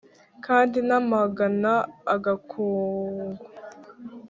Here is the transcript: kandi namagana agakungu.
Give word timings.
kandi 0.45 0.77
namagana 0.87 1.73
agakungu. 2.15 3.25